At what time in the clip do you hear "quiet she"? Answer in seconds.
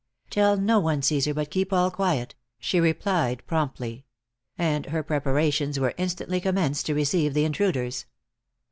1.91-2.79